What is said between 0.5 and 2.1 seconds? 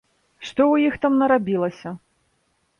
ў іх там нарабілася?